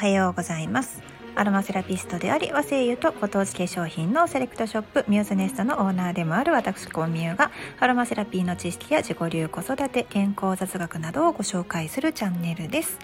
[0.00, 1.02] はようございます。
[1.34, 7.50] アロマセラピストであり和製油とご当地化粧品のセレクトショップミューズネストのオーナーでもある私コンミューが
[7.80, 12.98] アロマセラピーの知識や自己流子育て健康雑学などをご紹介するチャンネルです。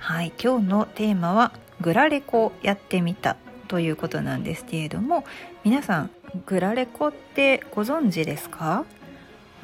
[0.00, 3.36] はい今日のテーマはグラレコやってみた
[3.68, 5.22] ということなんですけれども
[5.62, 6.10] 皆さん
[6.46, 8.84] グラレコってご存知ですか？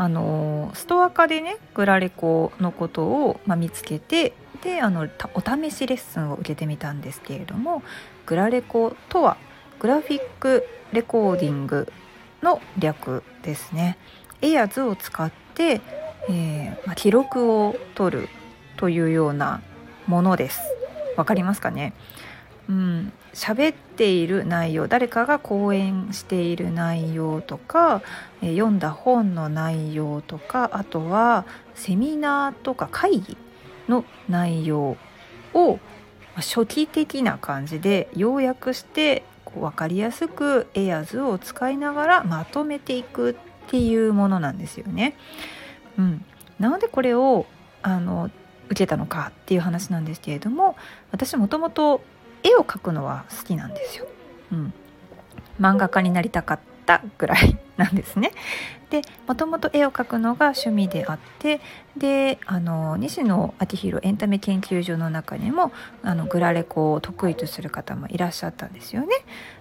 [0.00, 7.82] あのストア化でねグラレコのことを、まあ、見つけてであのお試しレッスンを受けてみたんですけれども
[8.26, 9.36] グラレコとは
[9.78, 11.92] グラフィックレコーディング
[12.42, 13.98] の略ですね。
[14.42, 15.80] エアーズを使って、
[16.28, 18.28] えー、まあ、記録を取る
[18.76, 19.60] というような
[20.06, 20.60] ものです。
[21.16, 21.94] わかりますかね？
[22.68, 28.02] うん、喋っている内容誰かが講演している内容とか、
[28.42, 31.44] え読んだ本の内容とかあとは
[31.74, 33.36] セミナーとか会議
[33.88, 34.96] の内容
[35.54, 35.78] を
[36.36, 43.34] 初期的な感じで要約してこう分かりやすくエアーズを使いながらまとめていくっ
[43.70, 45.16] ていうものなんですよね。
[45.98, 46.24] うん、
[46.58, 47.46] なのでこれを
[47.82, 48.30] あの
[48.66, 50.76] 受けたのかっていう話なんですけれども
[51.10, 52.02] 私もともと
[52.42, 54.06] 絵を描くのは好きなんですよ。
[54.52, 54.72] うん、
[55.60, 58.32] 漫画家になりたかったぐらいなんですね。
[58.88, 61.60] でもともと絵を描くのが趣味であって
[61.98, 65.72] であの西野昭弘エンタメ研究所の中にも
[66.02, 69.08] あのグラレコを得意とする方もいらっしゃったんですよね。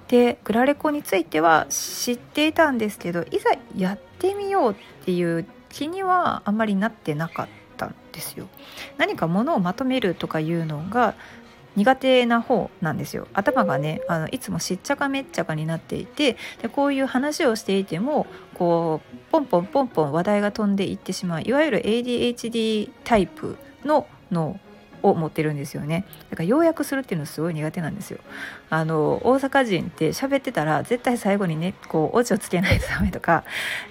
[0.08, 8.48] でグラレコについては知っていたんですけどいざやってみようっていう気にはあんまりなってなかったんですよ。
[8.98, 11.16] 何か物をまとめるとかいうのが
[11.78, 13.28] 苦手な方なんですよ。
[13.34, 18.26] 頭がねあのいつもしっちゃかめっちゃかになっていてでこういう話をしていても
[18.56, 24.60] こうポンポンポンポン話題が飛んでいってしまういわゆる ADHD タイプの脳
[25.04, 26.06] を持ってるんですよね。
[26.32, 28.18] だから要約するっていうのすごい苦手なんですよ。
[28.72, 33.44] あの大阪人って喋ってたら絶対最後にねこうオチをつけないとダメとか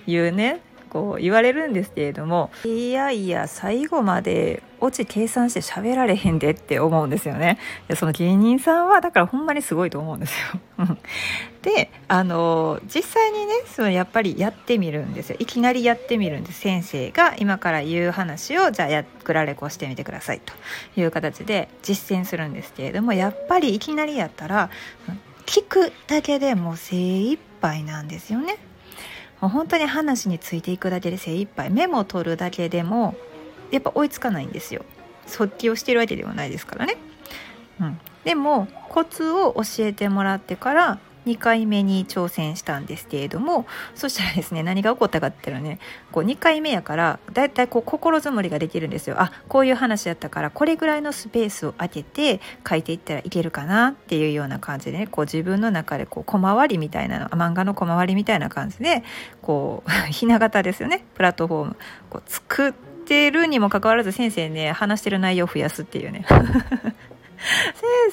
[0.08, 0.60] いうね
[0.90, 7.58] こう言われるんですけれどもいやいや最後までオチ計算して喋られへんでって思うんですよね。
[7.88, 10.34] でその芸人さんはだからほんまにすごいと思うんです
[10.78, 10.96] よ。
[11.62, 15.36] であの実際にねそのやっぱりやってみるんですよ。
[15.38, 20.40] いきなりやってみるんです先生が今から言う話をじゃあやグラレコしてみてください。
[20.40, 20.52] と
[21.00, 24.70] いう形で実践するんですけれどもやっぱりいきなりやったら
[25.46, 28.58] 聞くだけでも精一杯なんですよね。
[29.40, 31.70] 本当に話についていくだけで精一杯。
[31.70, 33.14] メモを取るだけでも
[33.70, 34.84] やっぱ追いつかないんですよ。
[35.26, 36.96] 即帰をしてるわけではないですからね、
[37.80, 43.66] うん、でもコツを教えてもらってから2回目に挑戦したんですけれども
[43.96, 45.80] そしたらですね何が起こったかっていうのはね
[46.12, 49.16] こう2回目やからだいたいこう心づもりができるんですよ。
[49.18, 59.02] あこういう話やったからこれぐらいのスペースを空けて書いていったらいけるかなっていうような感じでねこう自分の中でこう小回りみたいなの漫画の小回りみたいな感じで
[59.42, 61.04] こう ひな形ですよね。
[61.14, 61.76] プラットフォーム。
[62.08, 66.26] こう作っててるにもかかわらず先生ね話してる内容を増やすっていうね。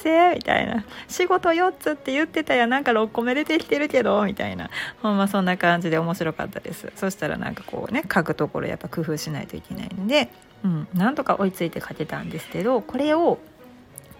[0.02, 0.84] 生みたいな。
[1.08, 4.70] 仕事4つって言ってたやなんか6個目出てきてるけどみたいな。
[5.02, 6.92] ほんまそんな感じで面白かったです。
[6.96, 10.30] そしたらなんかこうね書くところやっぱ工夫しないといけないんで、
[10.64, 13.38] うん、なんとか追いついて書けたんですけどこれを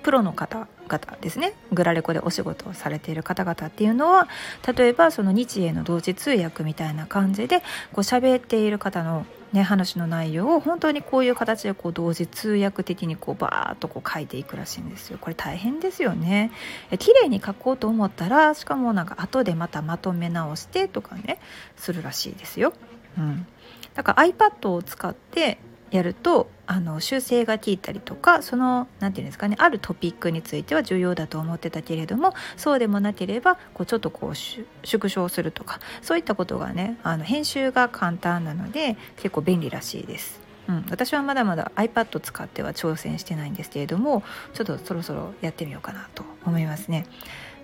[0.04, 4.28] プロの方々ですねグラレコでお仕事をされている方々っていうのは
[4.76, 7.64] 例えばその日英の同時通訳みたいな感じでこ
[7.96, 15.18] う喋っている方のね、話の内容を本当にこういう形でこう同時通訳的にこうバーッとこう書いていくらしいんですよ。
[15.20, 16.50] これ大変ですよね。
[16.90, 21.38] え綺麗に書こうと思ったらしかもなんか後でまたまとめ直してとかね
[21.76, 22.72] するらしいですよ。
[23.16, 23.46] うん、
[23.94, 25.58] だから iPad を使って
[25.94, 40.42] やるとあの修正が効いたりとかその何て言うんですかねあるトピックについては重要だと思ってたけれどもそうでもなければこうちょっとこう縮小するとかそういったことがねあの編集が簡単なので結構便利らしいです。
[40.66, 44.22] うん、私はまだまだ iPad 使っては挑戦してないんですけれども
[44.54, 47.06] ちょっとそろそろやってみようかなと思いますね。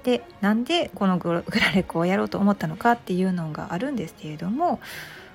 [0.05, 1.43] でなんでこのグラ
[1.75, 4.81] レコをやろうと思ったのかっていうのがあるんですけれども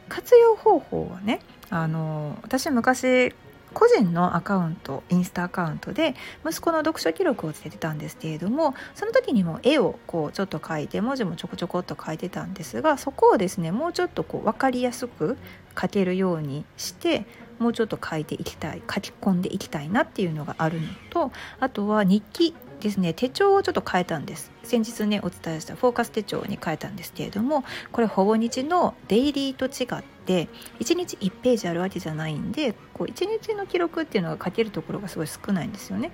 [0.10, 3.34] 活用方法はねあの私昔
[3.75, 6.16] 個人のアカウントインスタアカウントで
[6.48, 15.38] 息子の読書記録をつけてたんですけれどもその時にも絵をこうちょっと描いて文字もちょこちょこっと書いてたんですがそこをですねもうちょっとこう分かりやすく
[15.80, 17.25] 書けるようにして
[17.60, 22.56] もうちょっと書いていきたい書き込んでいきたいなっていうのがあるのとあとは日記
[22.86, 24.52] ですね手帳をちょっと変えたんです。
[24.62, 30.50] 先日ねお伝えしたフォーカス手帳に変えたんですけれどもこれほぼ日のデイリーと違って
[30.80, 36.12] 1日1ページあるわけじゃないんでこう1日の記録っていうのが書けるところがすごい少ないんですよね。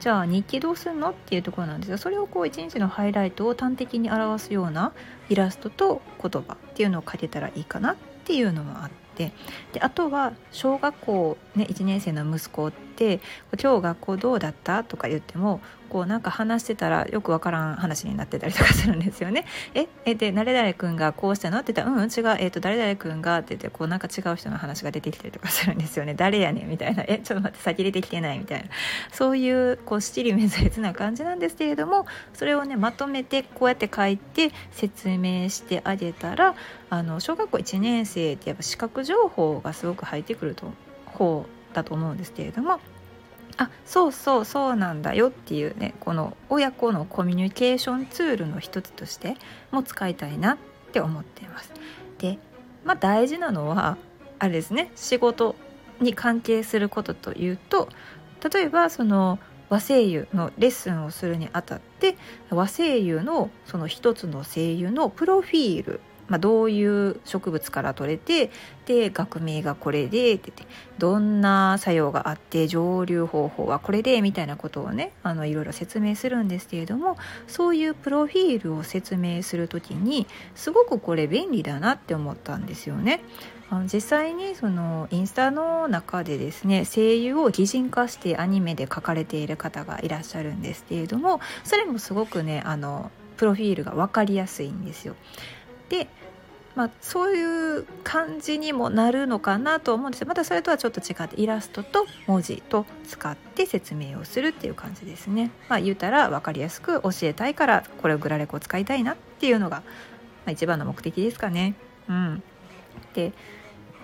[0.00, 4.92] じゃあ日記どうするのっていうところなんですがそれをこう1日のハイライトを端的に表すような
[5.28, 9.32] イラストと言葉っていうのを書けたらいいかなっていうのもあって
[9.72, 13.20] であとは小学校、ね、1年生の息子って
[13.60, 15.60] 「今日学校どうだった?」とか言っても
[15.94, 19.44] こうなんか話してたらよくわからん話になってたりとかするんですよね。
[19.74, 21.58] ええで誰々君がこうしたの？
[21.58, 26.14] って言ったら「うん違う、えーと、誰々君が」って言ってこうなんか違う人の話が出てきたりとかするんですよね。
[26.18, 28.68] 誰やねんみたいな「えちょっと待って先出てきてない」みたいな
[29.12, 36.54] そういうこう七里面接な感じなんですけれどもそれをねまとめてこうやって書いて説明してあげたら
[36.90, 40.72] あの小学校1年生ってやっぱ視覚情報がすごく入ってくると
[41.06, 42.80] 方だと思うんですけれども
[43.56, 49.36] あそうそうそうなんだよっていうねこの親子のコミュニケーションツールの一つとして
[49.70, 50.58] も使いたいなっ
[50.92, 51.72] て思っています。
[52.18, 52.38] で、
[52.84, 53.96] まあ、大事なのは
[54.38, 55.54] あれですね仕事
[56.00, 57.88] に関係することというと
[58.52, 59.38] 例えばその
[59.68, 62.16] 和声優のレッスンをするにあたって
[62.50, 68.50] 和声優のその一つの声優のプロフィールまあ、どういう植物から取れて
[68.86, 70.52] で学名がこれでって
[70.98, 77.16] どんな作用があって蒸留方法はこれでみたいなことをねあのいろいろ説明するんですけれども
[77.46, 83.20] そういうプロフィールを説明する時にすごくこれ便利だなって思ったんですよね。
[83.70, 95.16] あの実際にそのインスタの中でですね声優を擬人化してアニメで書かれている方がいらっしゃるんですけれどもそれもすごくねあのプロフィールが分かりやすいんですよ。
[95.98, 96.08] で
[96.74, 105.50] まあ、そういう感じにもなるのかなと思うんですまたそれとはちょっと違ってイラストと文字と使って説明をするっていう感じですね。
[105.68, 109.84] まあ、言うたら分かりやすく教えたいからこれをグラレコを使いたいなっていうのが、ま
[110.46, 111.74] あ、一番の目的ですかね。
[112.08, 112.42] うん、
[113.14, 113.32] で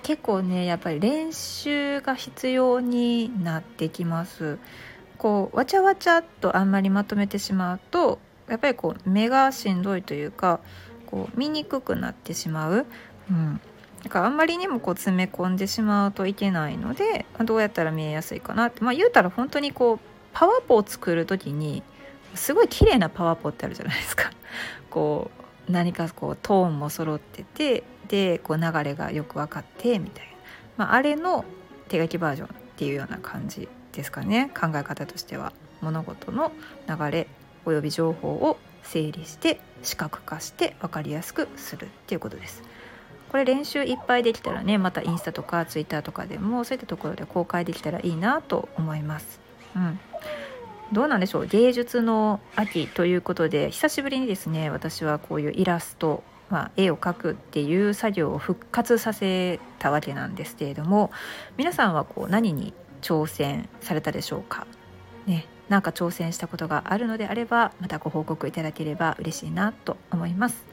[0.04, 4.58] 結構ねやっぱり練習が必要になってきます。
[5.19, 10.60] こうわちゃわちゃっとあんまりまとめてしまうとやっぱりこう目がしんどいというか
[11.10, 12.86] こう見にくくなってしまう、
[13.30, 13.60] うん、
[14.02, 18.82] だからあんまりにもこう詰め込んでしまうといけないのでどうやったら見えやすいかなって。
[18.82, 19.98] まあ言うたら本当にこう
[20.32, 21.82] パワポを作る時に
[22.34, 24.30] すごい綺麗なパワポってあるじゃないですか。
[24.90, 25.30] こ
[25.68, 30.26] う何かこうトーンも揃っててでこう流れがよく分かってみたい
[30.76, 31.44] な、まあ、あれの
[31.88, 34.50] 手書きバージョンっていうような感じですかね。
[34.58, 35.52] 考え方としては。
[35.80, 36.52] 物事の
[36.88, 37.26] 流れ
[37.64, 42.62] および情報を整理して視覚化して分かりやすくするっていうことです。
[43.30, 49.40] これ練習いっぱいできたらねまたインスタとかツイッターとかでもそういったところで公開できたらいいなと思います。
[49.76, 50.00] うん
[50.92, 51.46] どうなんでしょう？
[51.46, 61.12] 芸術の秋ということで久しぶりにですね私はこういうイラスト、まあ、絵を描くっていう作業を復活させたわけなんですけれども
[61.56, 64.66] 皆さんはこう何に挑戦されたでしょうか？
[65.26, 70.67] ね何か挑戦したことがあるのであればまたご報告いただければ嬉しいなと思います。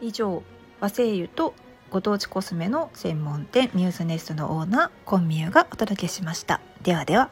[0.00, 0.42] 以上
[0.80, 1.54] 和製油と
[1.90, 6.60] ご当地コスメの専門店ミューズネストのオーナーコンミューがお届けしました。
[6.82, 7.30] ではでは。